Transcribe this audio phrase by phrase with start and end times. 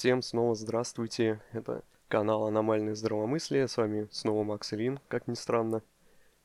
[0.00, 1.42] всем снова здравствуйте.
[1.52, 3.68] Это канал Аномальное здравомыслие.
[3.68, 5.82] С вами снова Макс Ильин, как ни странно.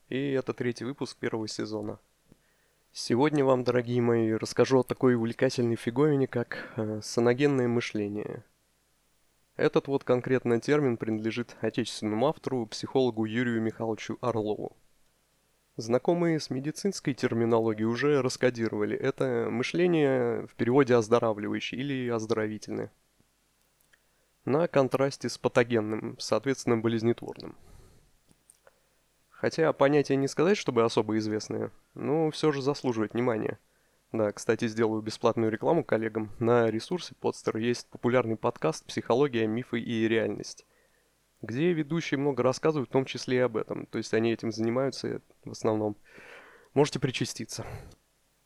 [0.10, 1.98] И это третий выпуск первого сезона.
[2.92, 8.44] Сегодня вам, дорогие мои, расскажу о такой увлекательной фиговине, как э, саногенное мышление.
[9.56, 14.76] Этот вот конкретно термин принадлежит отечественному автору, психологу Юрию Михайловичу Орлову.
[15.78, 18.98] Знакомые с медицинской терминологией уже раскодировали.
[18.98, 22.92] Это мышление в переводе оздоравливающее или оздоровительное.
[24.46, 27.58] На контрасте с патогенным, соответственно, болезнетворным.
[29.32, 33.58] Хотя понятие не сказать, чтобы особо известное, но все же заслуживает внимания.
[34.12, 36.32] Да, кстати, сделаю бесплатную рекламу коллегам.
[36.38, 40.68] На ресурсе Podster есть популярный подкаст «Психология, мифы и реальность»,
[41.42, 43.88] где ведущие много рассказывают, в том числе и об этом.
[43.88, 45.98] То есть они этим занимаются в основном.
[46.76, 47.66] Можете причаститься.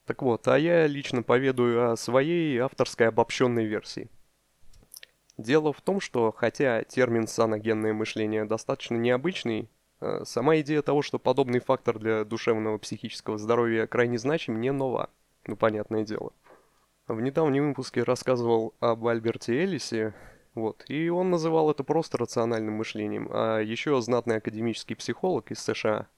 [0.05, 4.09] Так вот, а я лично поведаю о своей авторской обобщенной версии.
[5.39, 9.69] Дело в том, что хотя термин «саногенное мышление» достаточно необычный,
[10.01, 15.09] э, сама идея того, что подобный фактор для душевного психического здоровья крайне значим, не нова.
[15.47, 16.33] Ну, понятное дело.
[17.07, 20.13] В недавнем выпуске рассказывал об Альберте Эллисе,
[20.55, 26.09] вот, и он называл это просто рациональным мышлением, а еще знатный академический психолог из США,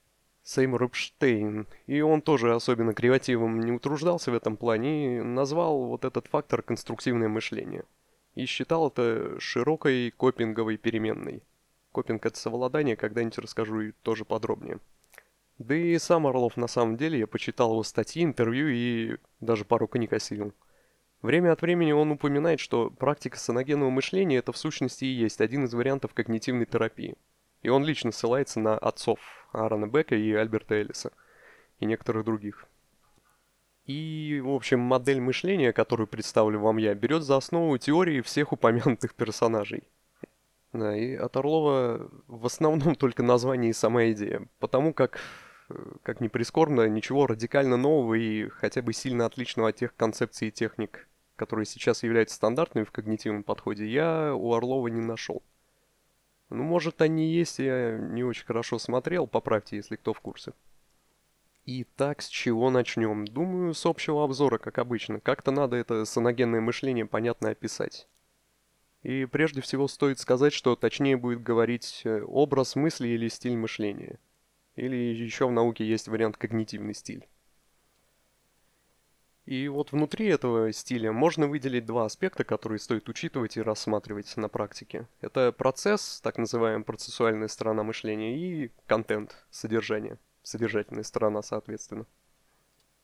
[0.41, 6.05] Сеймур Эпштейн, и он тоже особенно креативом не утруждался в этом плане и назвал вот
[6.05, 7.83] этот фактор конструктивное мышление.
[8.35, 11.43] И считал это широкой копинговой переменной.
[11.91, 14.79] Копинг— это совладание, когда-нибудь расскажу и тоже подробнее.
[15.57, 19.87] Да и сам Орлов на самом деле, я почитал его статьи, интервью и даже пару
[19.87, 20.53] книг осилил.
[21.21, 25.65] Время от времени он упоминает, что практика саногенного мышления это в сущности и есть один
[25.65, 27.15] из вариантов когнитивной терапии.
[27.61, 29.19] И он лично ссылается на отцов
[29.51, 31.11] Аарона Бека и Альберта Эллиса
[31.79, 32.67] и некоторых других.
[33.85, 39.15] И, в общем, модель мышления, которую представлю вам я, берет за основу теории всех упомянутых
[39.15, 39.83] персонажей.
[40.73, 45.19] Да, и от Орлова в основном только название и сама идея, потому как
[46.03, 50.51] как ни прискорбно, ничего радикально нового и хотя бы сильно отличного от тех концепций и
[50.51, 55.41] техник, которые сейчас являются стандартными в когнитивном подходе, я у Орлова не нашел.
[56.49, 60.51] Ну, может, они есть, я не очень хорошо смотрел, поправьте, если кто в курсе.
[61.65, 63.25] Итак, с чего начнем?
[63.25, 65.19] Думаю, с общего обзора, как обычно.
[65.19, 68.07] Как-то надо это саногенное мышление понятно описать.
[69.03, 74.19] И прежде всего стоит сказать, что точнее будет говорить э, образ мысли или стиль мышления–
[74.75, 77.27] или еще в науке есть вариант когнитивный стиль.
[79.45, 84.47] И вот внутри этого стиля можно выделить два аспекта, которые стоит учитывать и рассматривать на
[84.47, 85.07] практике.
[85.19, 90.17] Это процесс, так называемая процессуальная сторона мышления, и контент, содержание,
[90.51, 92.05] содержательная сторона, соответственно.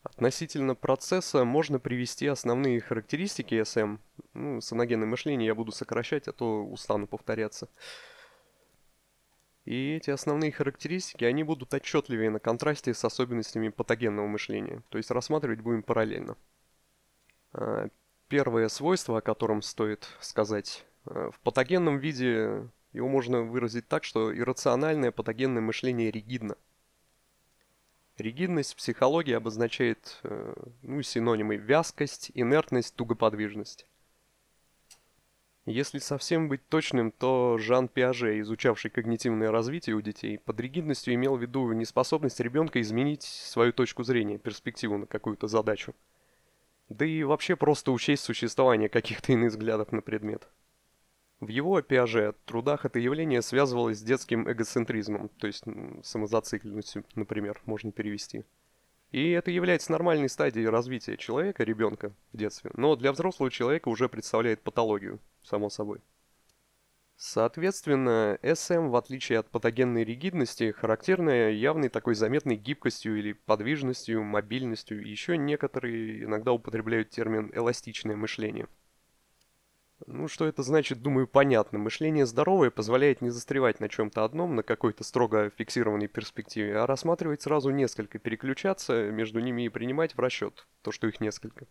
[0.03, 3.97] Относительно процесса можно привести основные характеристики СМ.
[4.33, 7.67] Ну, саногенное мышление я буду сокращать, а то устану повторяться.
[9.65, 15.11] И эти основные характеристики, они будут отчетливее на контрасте с особенностями патогенного мышления, то есть
[15.11, 16.37] рассматривать будем параллельно.
[17.51, 17.89] А,
[18.29, 24.33] первое свойство, о котором стоит сказать, а, в патогенном виде его можно выразить так, что
[24.33, 26.55] иррациональное патогенное мышление ригидно.
[28.17, 33.85] Ригидность в психологии обозначает э, ну, синонимы вязкость, инертность, тугоподвижность.
[35.67, 41.35] Если совсем быть точным, то Жан Пиаже, изучавший когнитивное развитие у детей, под ригидностью имел
[41.35, 45.94] в виду неспособность ребенка изменить свою точку зрения, перспективу на какую-то задачу.
[46.89, 50.47] Да и вообще просто учесть существование каких-то иных взглядов на предмет.
[51.39, 55.63] В его Пиаже трудах это явление связывалось с детским эгоцентризмом, то есть
[56.03, 58.43] самозацикленностью, например, можно перевести.
[59.11, 64.09] И это является нормальной стадией развития человека, ребенка в детстве, но для взрослого человека уже
[64.09, 66.01] представляет патологию, само собой.
[67.15, 75.03] Соответственно, СМ, в отличие от патогенной ригидности, характерная явной такой заметной гибкостью или подвижностью, мобильностью.
[75.03, 78.67] Еще некоторые иногда употребляют термин «эластичное мышление».
[80.05, 81.79] Ну, что это значит, думаю, понятно.
[81.79, 87.41] Мышление здоровое позволяет не застревать на чем-то одном, на какой-то строго фиксированной перспективе, а рассматривать
[87.41, 91.65] сразу несколько, переключаться между ними и принимать в расчет то, что их несколько.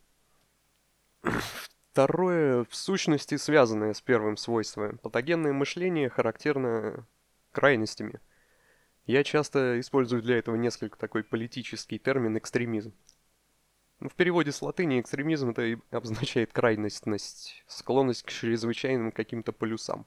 [1.92, 4.98] Второе, в сущности, связанное с первым свойством.
[4.98, 7.06] Патогенное мышление характерно
[7.52, 8.20] крайностями.
[9.06, 12.92] Я часто использую для этого несколько такой политический термин «экстремизм».
[14.00, 20.04] Ну, в переводе с латыни экстремизм это обозначает крайностность, склонность к чрезвычайным каким-то полюсам.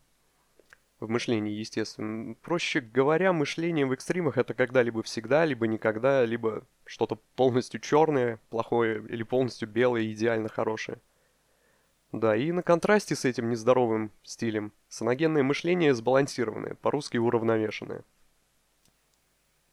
[1.00, 2.36] В мышлении, естественно.
[2.41, 8.39] Проще говоря, мышление в экстримах это когда либо всегда, либо никогда, либо что-то полностью черное,
[8.50, 11.00] плохое, или полностью белое, идеально хорошее.
[12.12, 18.03] Да, и на контрасте с этим нездоровым стилем саногенное мышление сбалансированное, по-русски уравновешенное.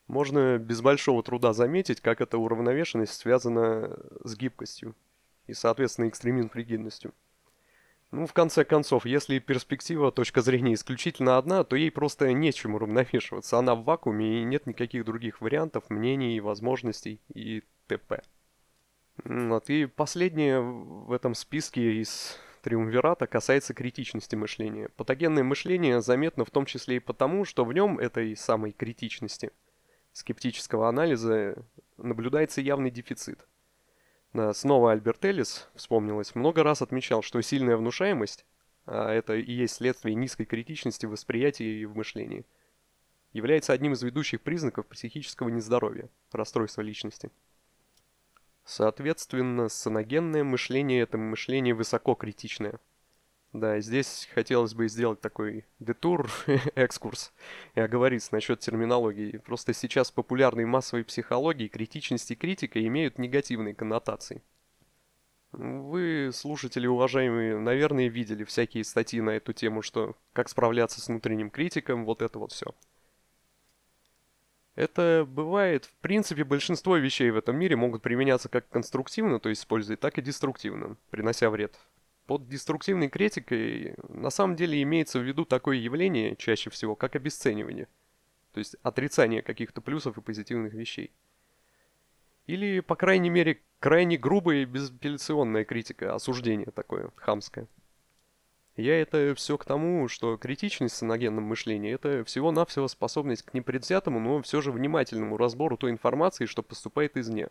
[0.09, 4.95] Можно без большого труда заметить, как эта уравновешенность связана с гибкостью
[5.47, 7.13] и, соответственно, экстремизм-фригидностью.
[8.13, 13.59] Ну, в конце концов, если перспектива, точка зрения исключительно одна, то ей просто нечем уравновешиваться.
[13.59, 18.23] Она в вакууме и нет никаких других вариантов, мнений, возможностей и т.п.
[19.25, 24.89] Вот, и последнее в этом списке из Триумвирата касается критичности мышления.
[24.97, 29.51] Патогенное мышление заметно в том числе и потому, что в нем этой самой критичности–
[30.17, 31.63] скептического анализа
[31.99, 33.47] наблюдается явный дефицит.
[34.55, 38.47] Снова Альберт Эллис, вспомнилось, много раз отмечал, что сильная внушаемость,
[38.87, 42.47] а это и есть следствие низкой критичности в восприятии и в мышлении,
[43.35, 47.31] является одним из ведущих признаков психического нездоровья, расстройства личности.
[48.65, 52.81] Соответственно, саногенное мышление– это мышление высококритичное–
[53.61, 56.31] да, здесь хотелось бы сделать такой детур,
[56.75, 57.33] экскурс
[57.75, 59.39] и оговориться насчет терминологии.
[59.39, 64.43] Просто сейчас в популярной массовой психологии критичность и критика имеют негативные коннотации.
[65.53, 71.51] Вы, слушатели уважаемые, наверное, видели всякие статьи на эту тему, что как справляться с внутренним
[71.51, 72.75] критиком, вот это вот все.
[74.75, 79.63] Это бывает, в принципе, большинство вещей в этом мире могут применяться как конструктивно, то есть
[79.63, 81.79] использовать, так и деструктивно, принося вред
[82.27, 87.89] под деструктивной критикой на самом деле имеется в виду такое явление, чаще всего, как обесценивание.
[88.53, 91.13] То есть отрицание каких-то плюсов и позитивных вещей.
[92.47, 97.67] Или, по крайней мере, крайне грубая и безапелляционная критика, осуждение такое, хамское.
[98.77, 104.21] Я это все к тому, что критичность в саногенном мышлении– это всего-навсего способность к непредвзятому,
[104.21, 107.49] но все же внимательному разбору той информации, что поступает извне,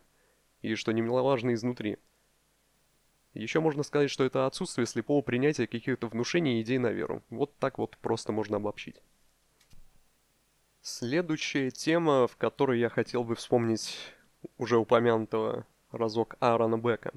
[0.61, 1.97] и что немаловажно изнутри–
[3.39, 7.21] еще можно сказать, что это отсутствие слепого принятия каких-то внушений и идей на веру.
[7.29, 8.95] Вот так вот просто можно обобщить.
[10.81, 13.97] Следующая тема, в которой я хотел бы вспомнить
[14.57, 17.11] уже упомянутого разок Аарона Бека,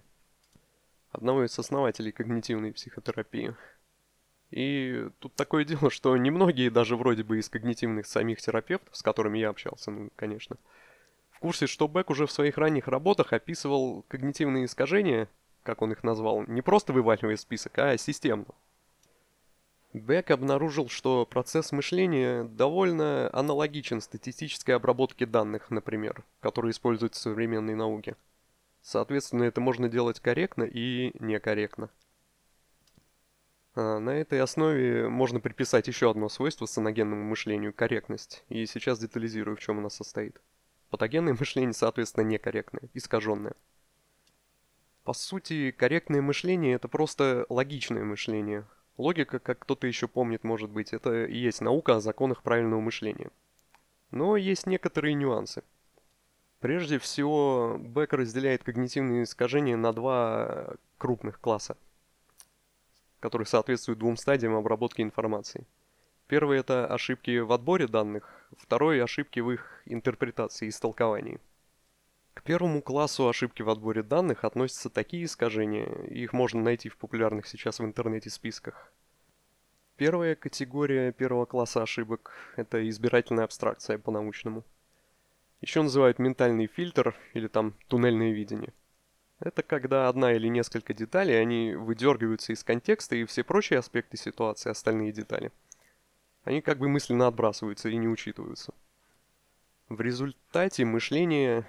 [1.11, 3.55] одного из основателей когнитивной психотерапии.
[4.50, 9.38] И тут такое дело, что немногие даже вроде бы из когнитивных самих терапевтов, с которыми
[9.38, 10.56] я общался, ну, конечно,
[11.31, 15.29] в курсе, что Бек уже в своих ранних работах описывал когнитивные искажения
[15.69, 18.55] как он их назвал, не просто вываливая список, а системно.
[19.93, 27.75] Бек обнаружил, что процесс мышления довольно аналогичен статистической обработке данных, например, которые используются в современной
[27.75, 28.17] науке.
[28.81, 31.91] Соответственно, это можно делать корректно и некорректно.
[33.75, 39.59] А на этой основе можно приписать еще одно свойство саногенному мышлению– корректность, и сейчас детализирую,
[39.59, 40.41] в чем она состоит.
[40.88, 43.53] Патогенное мышление, соответственно, некорректное, искаженное.
[45.08, 48.66] По сути, корректное мышление– это просто логичное мышление.
[48.99, 53.31] Логика, как кто-то еще помнит, может быть, это и есть наука о законах правильного мышления.
[54.10, 55.62] Но есть некоторые нюансы.
[56.60, 61.78] Прежде всего, Бек разделяет когнитивные искажения на два крупных класса,
[63.19, 65.67] которые соответствуют двум стадиям обработки информации.
[66.27, 71.41] Первый– это ошибки в отборе данных, второй– ошибки в их интерпретации и истолковании.
[72.38, 77.48] К первому классу ошибки в отборе данных относятся такие искажения, их можно найти в популярных
[77.48, 78.92] сейчас в интернете списках.
[79.96, 84.62] Первая категория первого класса ошибок– это избирательная абстракция по-научному.
[85.62, 88.72] Еще называют ментальный фильтр или там туннельное видение.
[89.40, 94.70] Это когда одна или несколько деталей, они выдергиваются из контекста, и все прочие аспекты ситуации,
[94.70, 95.50] остальные детали,
[96.44, 98.74] они как бы мысленно отбрасываются и не учитываются.
[99.88, 101.64] В результате мышление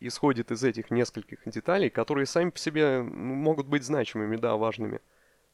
[0.00, 5.00] исходит из этих нескольких деталей, которые сами по себе могут быть значимыми, да, важными.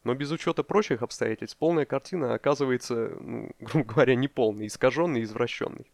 [0.02, 5.90] Но без учета прочих обстоятельств полная картина оказывается, ну, грубо говоря, неполной, искаженной извращенной.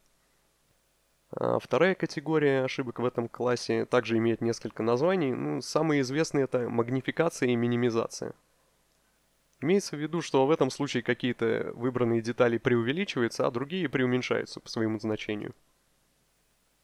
[1.34, 5.32] А вторая категория ошибок в этом классе также имеет несколько названий.
[5.32, 8.34] Ну, самые известные это магнификация и минимизация.
[9.60, 14.68] Имеется в виду, что в этом случае какие-то выбранные детали преувеличиваются, а другие преуменьшаются по
[14.68, 15.54] своему значению.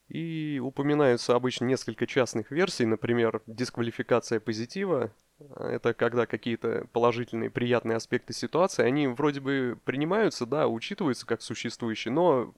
[0.09, 5.13] И упоминаются обычно несколько частных версий, например, дисквалификация позитива.
[5.57, 12.13] Это когда какие-то положительные, приятные аспекты ситуации, они вроде бы принимаются, да, учитываются как существующие,
[12.13, 12.55] но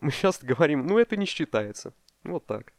[0.00, 1.92] мы часто говорим, ну это не считается.
[2.22, 2.72] Вот так.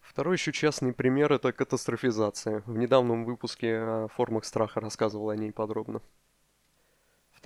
[0.00, 2.62] Второй еще частный пример– это катастрофизация.
[2.64, 6.00] В недавнем выпуске о формах страха рассказывал о ней подробно.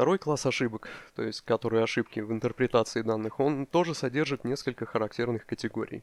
[0.00, 5.44] Второй класс ошибок, то есть которые ошибки в интерпретации данных, он тоже содержит несколько характерных
[5.44, 6.02] категорий.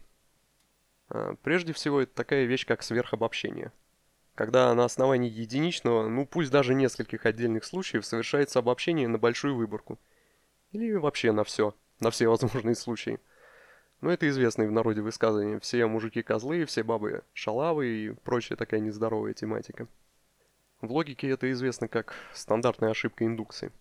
[1.10, 3.72] А, прежде всего, это такая вещь, как сверхобобщение.
[4.36, 9.98] когда на основании единичного, ну пусть даже нескольких отдельных случаев, совершается обобщение на большую выборку.
[10.74, 13.20] Или вообще на все, на все возможные случаи.
[14.02, 18.80] Ну это известное в народе высказывание «все мужики козлы, все бабы шалавы» и прочая такая
[18.80, 19.88] нездоровая тематика.
[20.82, 23.72] В логике это известно как стандартная ошибка индукции.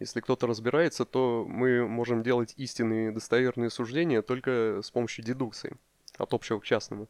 [0.00, 5.76] Если кто-то разбирается, то мы можем делать истинные достоверные суждения только с помощью дедукции,
[6.18, 7.08] от общего к частному.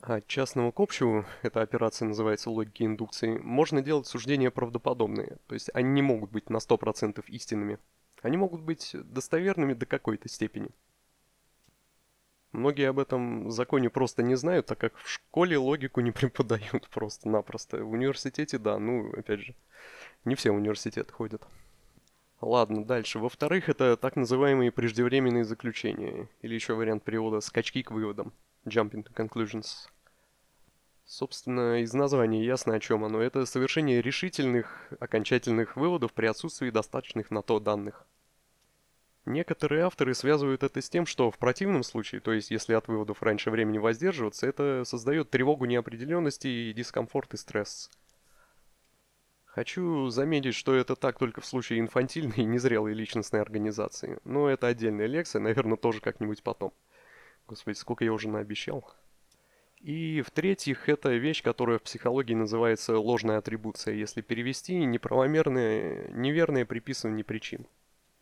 [0.00, 5.54] А от частного к общему, эта операция называется логикой индукции, можно делать суждения правдоподобные, то
[5.54, 7.78] есть они не могут быть на 100% истинными.
[8.22, 10.70] Они могут быть достоверными до какой-то степени.
[12.52, 17.84] Многие об этом законе просто не знают, так как в школе логику не преподают просто-напросто.
[17.84, 19.54] В университете, да, ну, опять же,
[20.24, 21.46] не все университеты ходят.
[22.40, 23.18] Ладно, дальше.
[23.18, 28.32] Во-вторых, это так называемые преждевременные заключения, или еще вариант перевода «скачки к выводам»–
[28.64, 29.88] «jumping to conclusions».
[31.04, 33.20] Собственно, из названия ясно, о чем оно.
[33.20, 38.06] Это совершение решительных, окончательных выводов при отсутствии достаточных на то данных.
[39.26, 43.22] Некоторые авторы связывают это с тем, что в противном случае, то есть если от выводов
[43.22, 47.90] раньше времени воздерживаться, это создает тревогу неопределенности и дискомфорт и стресс.
[49.54, 54.18] Хочу заметить, что это так только в случае инфантильной и незрелой личностной организации.
[54.24, 56.72] Но это отдельная лекция, наверное, тоже как-нибудь потом.
[57.48, 58.88] Господи, сколько я уже наобещал.
[59.80, 67.24] И в-третьих, это вещь, которая в психологии называется ложная атрибуция, если перевести неправомерное, неверное приписывание
[67.24, 67.66] причин.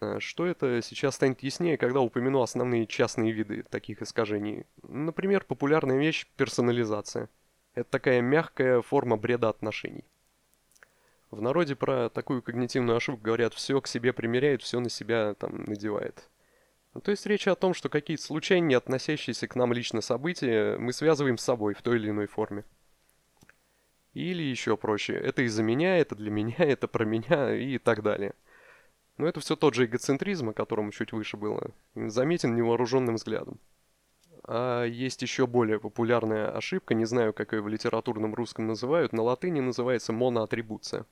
[0.00, 4.64] А что это сейчас станет яснее, когда упомяну основные частные виды таких искажений.
[4.82, 7.28] Например, популярная вещь– персонализация.
[7.74, 10.04] Это такая мягкая форма бреда отношений.
[11.30, 15.64] В народе про такую когнитивную ошибку говорят «все к себе примеряет, все на себя там
[15.64, 16.28] надевает».
[16.94, 20.92] Ну, то есть речь о том, что какие-то случайно относящиеся к нам лично события мы
[20.92, 22.64] связываем с собой в той или иной форме.
[24.14, 28.34] Или еще проще, это из-за меня, это для меня, это про меня и так далее.
[29.18, 33.60] Но это все тот же эгоцентризм, о котором чуть выше было, заметен невооруженным взглядом.
[34.50, 39.22] А есть еще более популярная ошибка, не знаю, как ее в литературном русском называют, на
[39.22, 41.04] латыни называется моноатрибуция.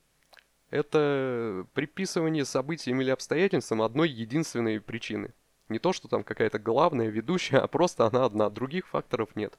[0.71, 5.35] Это приписывание событиям или обстоятельствам одной единственной причины.
[5.69, 9.59] Не то, что там какая-то главная, ведущая, а просто она одна, других факторов нет.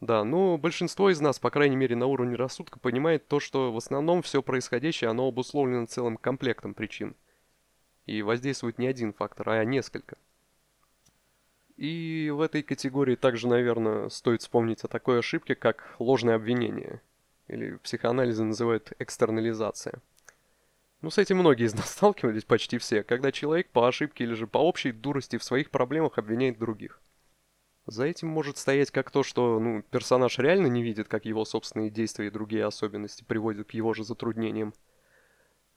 [0.00, 3.76] Да, но большинство из нас, по крайней мере на уровне рассудка, понимает то, что в
[3.76, 7.16] основном все происходящее, оно обусловлено целым комплектом причин.
[8.06, 10.16] И воздействует не один фактор, а несколько.
[11.78, 17.00] И в этой категории также, наверное, стоит вспомнить о такой ошибке, как ложное обвинение.
[17.46, 20.02] Или в психоанализе называют экстернализация.
[21.02, 24.48] Ну, с этим многие из нас сталкивались, почти все, когда человек по ошибке или же
[24.48, 27.00] по общей дурости в своих проблемах обвиняет других.
[27.86, 31.90] За этим может стоять как то, что ну, персонаж реально не видит, как его собственные
[31.90, 34.74] действия и другие особенности приводят к его же затруднениям.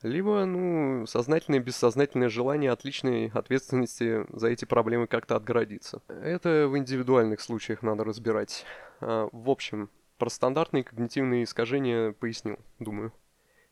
[0.04, 6.02] Либо, ну, сознательное и бессознательное желание от ответственности за эти проблемы как-то отгородиться.
[6.08, 8.66] Это в индивидуальных случаях надо разбирать.
[9.00, 13.14] А, в общем, про стандартные когнитивные искажения пояснил, думаю.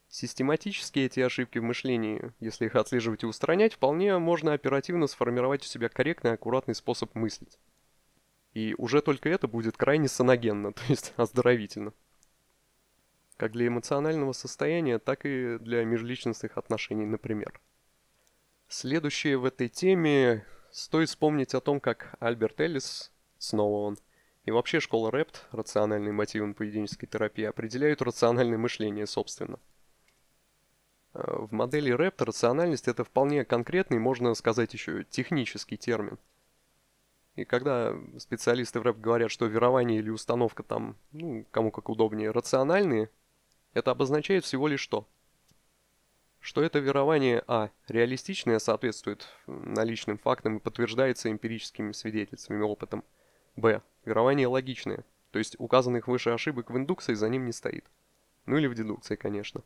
[0.08, 5.66] Систематически эти ошибки в мышлении, если их отслеживать и устранять, вполне можно оперативно сформировать у
[5.66, 7.58] себя корректный аккуратный способ мыслить.
[8.52, 11.92] И уже только это будет крайне саногенно, то есть оздоровительно
[13.40, 17.58] как для эмоционального состояния, так и для межличностных отношений, например.
[18.68, 23.98] Следующее в этой теме стоит вспомнить о том, как Альберт Эллис, снова он,
[24.44, 29.58] и вообще школа РЭПТ, рациональные мотивы поведенческой терапии, определяют рациональное мышление собственно.
[31.14, 36.18] Э, в модели РЭПТ рациональность это вполне конкретный, можно сказать еще технический термин.
[37.36, 42.32] И когда специалисты в рэп говорят, что верование или установка там, ну, кому как удобнее,
[42.32, 43.08] рациональные,
[43.74, 45.06] это обозначает всего лишь что?
[46.40, 47.70] Что это верование А.
[47.86, 53.04] Реалистичное соответствует наличным фактам и подтверждается эмпирическими свидетельствами и опытом.
[53.56, 53.82] Б.
[54.04, 57.84] Верование логичное, то есть указанных выше ошибок в индукции за ним не стоит.
[58.46, 59.62] Ну или в дедукции, конечно.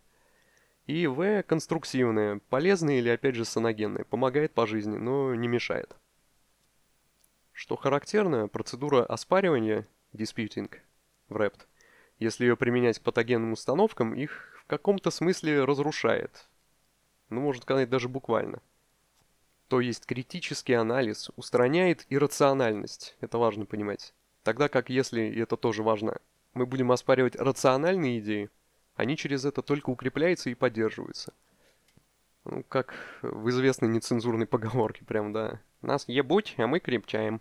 [0.87, 1.43] И В.
[1.45, 5.97] Конструктивное, полезное или опять же саногенное, помогает по жизни, но не мешает.
[7.53, 10.71] Что характерно, процедура оспаривания, disputing,
[11.29, 11.67] в REPT,
[12.25, 16.49] если ее применять к патогенным установкам, их в каком-то смысле разрушает.
[17.29, 18.61] Ну, можно сказать, даже буквально.
[19.69, 24.15] То есть критический анализ устраняет иррациональность, это важно понимать.
[24.43, 26.19] Тогда как если, и это тоже важно,
[26.55, 28.51] мы будем оспаривать рациональные идеи,
[28.97, 31.33] они через это только укрепляются и поддерживаются.
[32.45, 35.61] Ну, как в известной нецензурной поговорке прям, да.
[35.83, 37.41] Нас ебуть, а мы крепчаем.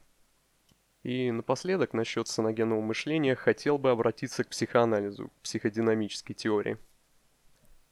[1.03, 6.77] И напоследок, насчет саногенного мышления, хотел бы обратиться к психоанализу, к психодинамической теории.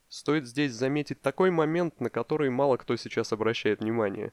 [0.08, 4.32] Стоит здесь заметить такой момент, на который мало кто сейчас обращает внимание.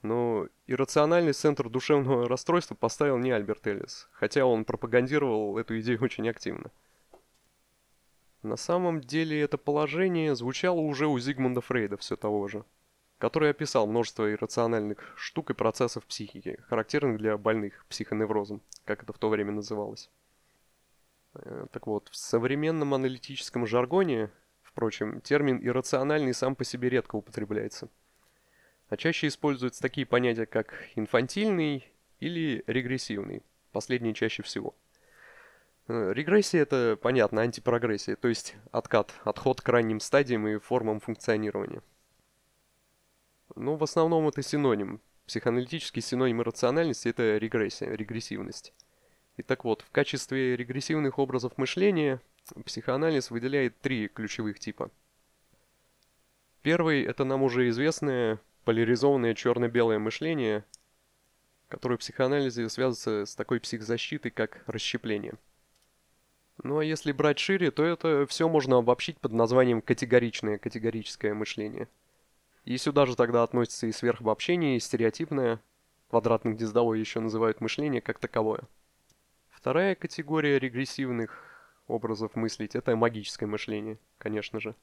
[0.00, 6.28] Но иррациональный центр душевного расстройства поставил не Альберт Эллис, хотя он пропагандировал эту идею очень
[6.28, 6.70] активно.
[8.42, 12.64] На самом деле это положение звучало уже у Зигмунда Фрейда все того же–
[13.18, 19.18] который описал множество иррациональных штук и процессов психики, характерных для больных психоневрозом, как это в
[19.18, 20.10] то время называлось.
[21.34, 24.30] Э, так вот, в современном аналитическом жаргоне,
[24.62, 27.88] впрочем, термин «иррациональный» сам по себе редко употребляется.
[28.88, 33.42] А чаще используются такие понятия, как инфантильный или регрессивный,
[33.72, 34.74] последние чаще всего.
[35.88, 41.82] Э, регрессия– это, понятно, антипрогрессия, то есть откат, отход к ранним стадиям и формам функционирования–
[43.56, 45.00] ну, в основном это синоним.
[45.26, 48.72] Психоаналитический синоним рациональности– это регрессия, регрессивность.
[49.36, 52.20] И так вот, в качестве регрессивных образов мышления
[52.64, 54.90] психоанализ выделяет три ключевых типа.
[56.62, 60.64] Первый– это нам уже известное поляризованное черно-белое мышление,
[61.68, 65.34] которое в психоанализе связывается с такой психзащитой, как расщепление.
[66.62, 71.88] Ну а если брать шире, то это все можно обобщить под названием категоричное, категорическое мышление–
[72.66, 75.60] и сюда же тогда относится и сверхобобщение, и стереотипное,
[76.10, 78.62] квадратно-гнездовое еще называют мышление как таковое.
[79.48, 81.42] Вторая категория регрессивных
[81.86, 84.74] образов мыслить– это магическое мышление, конечно же.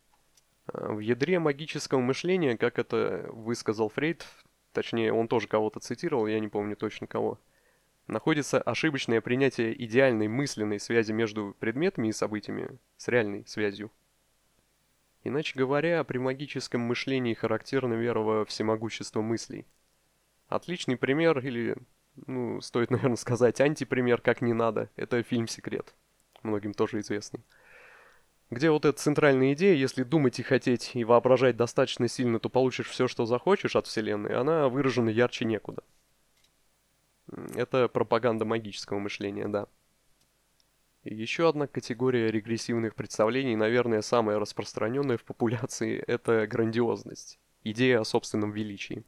[0.68, 4.25] А, в ядре магического мышления, как это высказал Фрейд,
[4.72, 7.38] точнее, он тоже кого-то цитировал, я не помню точно кого,
[8.08, 13.92] находится ошибочное принятие идеальной мысленной связи между предметами и событиями с реальной связью.
[15.24, 19.65] Иначе говоря, при магическом мышлении характерна вера во всемогущество мыслей.
[20.47, 21.78] Отличный пример, или,
[22.28, 25.95] ну, стоит, наверное, сказать, антипример, как не надо, это фильм «Секрет»,
[26.43, 27.41] многим тоже известный.
[28.50, 32.89] Где вот эта центральная идея, если думать и хотеть, и воображать достаточно сильно, то получишь
[32.89, 35.84] все, что захочешь от Вселенной, она выражена ярче некуда.
[37.56, 39.67] Это пропаганда магического мышления, да.
[41.04, 48.52] Еще одна категория регрессивных представлений, наверное, самая распространенная в популяции, это грандиозность, идея о собственном
[48.52, 49.04] величии.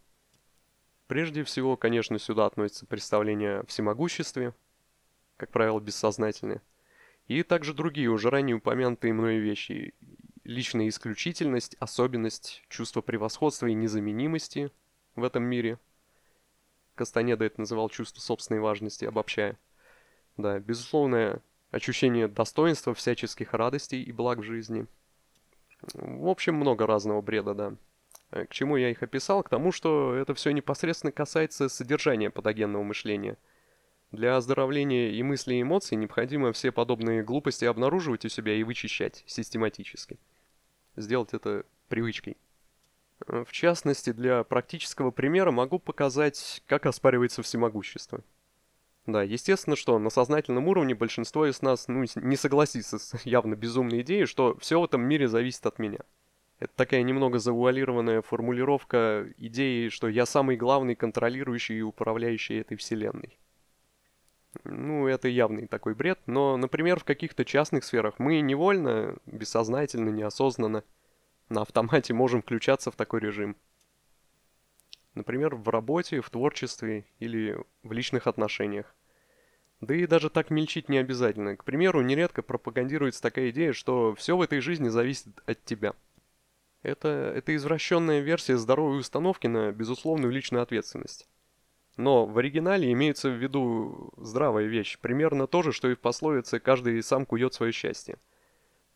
[1.08, 4.54] Прежде всего, конечно, сюда относятся представления о всемогуществе,
[5.38, 6.62] как правило, бессознательные,
[7.28, 9.94] и также другие уже ранее упомянутые мной вещи.
[10.44, 14.70] Личная исключительность, особенность, чувство превосходства и незаменимости
[15.16, 15.80] в этом мире.
[16.96, 19.58] Кастанеда это называл чувство собственной важности, обобщая.
[20.38, 21.42] Да, безусловная
[21.76, 24.88] ощущение достоинства, всяческих радостей и благ в жизни.
[25.94, 27.76] В общем, много разного бреда, да.
[28.32, 29.44] Э, к чему я их описал?
[29.44, 33.38] К тому, что это все непосредственно касается содержания патогенного мышления.
[34.12, 39.24] Для оздоровления и мыслей и эмоций необходимо все подобные глупости обнаруживать у себя и вычищать
[39.28, 40.18] систематически.
[40.96, 42.38] Сделать это привычкой.
[43.28, 48.24] Э, в частности, для практического примера могу показать, как оспаривается всемогущество.
[49.06, 54.02] Да, естественно, что на сознательном уровне большинство из нас ну, не согласится с явно безумной
[54.02, 56.00] идеей, что все в этом мире зависит от меня.
[56.60, 63.38] Это такая немного завуалированная формулировка идеи, что я самый главный контролирующий и управляющий этой вселенной.
[64.64, 70.84] Ну, это явный такой бред, но, например, в каких-то частных сферах мы невольно, бессознательно, неосознанно,
[71.50, 73.58] на автомате можем включаться в такой режим.
[75.16, 78.94] Например, в работе, в творчестве или в личных отношениях.
[79.80, 81.56] Да и даже так мельчить не обязательно.
[81.56, 85.94] К примеру, нередко пропагандируется такая идея, что все в этой жизни зависит от тебя.
[86.82, 91.28] Это, это извращенная версия здоровой установки на безусловную личную ответственность.
[91.98, 96.60] Но в оригинале имеется в виду здравая вещь, примерно то же, что и в пословице
[96.60, 98.18] «каждый сам кует свое счастье».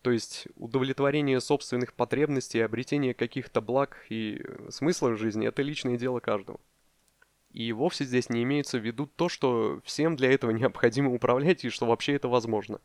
[0.02, 6.20] То есть удовлетворение собственных потребностей, обретение каких-то благ и смысла в жизни– это личное дело
[6.20, 6.58] каждого.
[7.50, 11.70] И вовсе здесь не имеется в виду то, что всем для этого необходимо управлять и
[11.70, 12.80] что вообще это возможно.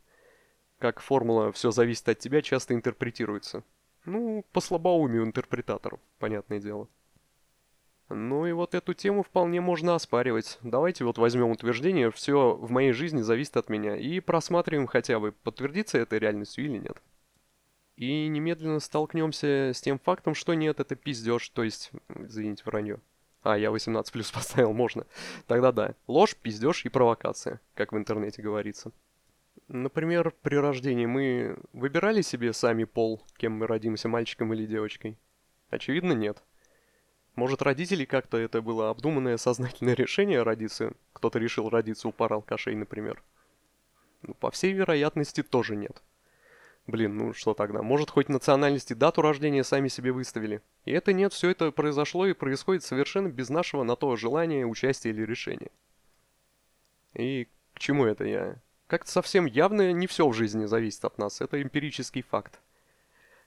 [0.78, 3.64] Как формула «все зависит от тебя» часто интерпретируется.
[4.04, 6.90] Ну, по слабоумию интерпретатору, понятное дело.
[8.10, 10.60] Ну и вот эту тему вполне можно оспаривать.
[10.62, 15.32] Давайте вот возьмем утверждение «все в моей жизни зависит от меня» и просматриваем хотя бы,
[15.32, 17.02] подтвердится это реальностью или нет.
[17.96, 23.00] И немедленно столкнемся с тем фактом, что нет, это пиздеж, то есть, извините, вранье.
[23.42, 25.08] А, я 18 плюс поставил, можно.
[25.48, 25.96] Тогда да.
[26.08, 28.92] Ложь, пиздеж и провокация, как в интернете говорится.
[29.68, 35.18] Например, при рождении мы выбирали себе сами пол, кем мы родимся, мальчиком или девочкой?
[35.70, 36.44] Очевидно, нет.
[37.36, 40.94] Может, родители как-то это было обдуманное сознательное решение родиться?
[41.14, 43.22] Кто-то решил родиться у пары алкашей, например.
[44.22, 46.02] Ну, по всей вероятности, тоже нет.
[46.88, 47.82] Блин, ну что тогда?
[47.82, 50.62] Может, хоть национальности дату рождения сами себе выставили?
[50.86, 55.10] И это нет, все это произошло и происходит совершенно без нашего на то желания, участия
[55.10, 55.72] или решения.
[57.16, 58.62] И к чему это я?
[58.88, 62.60] Как-то совсем явно не все в жизни зависит от нас, это эмпирический факт.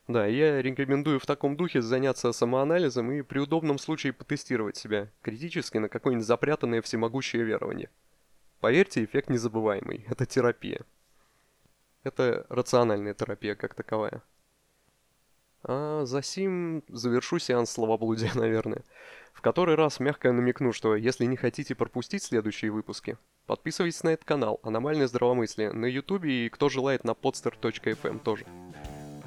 [0.09, 5.77] Да, я рекомендую в таком духе заняться самоанализом и при удобном случае потестировать себя критически
[5.77, 7.90] на какое-нибудь запрятанное всемогущее верование.
[8.61, 10.07] Поверьте, эффект незабываемый.
[10.09, 10.81] Это терапия.
[12.05, 14.23] Это рациональная терапия как таковая.
[15.62, 18.85] А за сим завершу сеанс словоблудия, наверное.
[19.35, 24.25] В который раз мягко намекну, что если не хотите пропустить следующие выпуски, подписывайтесь на этот
[24.25, 28.47] канал «Аномальное здравомыслие» на ютубе и кто желает на podster.fm тоже.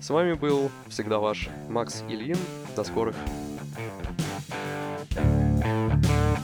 [0.01, 2.37] С вами был всегда ваш Макс Ильин.
[2.75, 3.15] До скорых.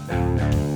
[0.08, 0.67] thank you